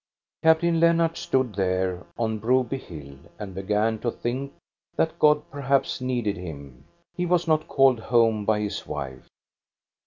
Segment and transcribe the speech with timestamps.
[0.41, 4.51] Captain Lennart stood there on Broby hill and began to think
[4.95, 6.85] that God perhaps needed him.
[7.13, 9.27] He was not called home by his wife.